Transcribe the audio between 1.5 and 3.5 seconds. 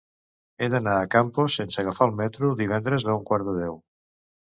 sense agafar el metro divendres a un quart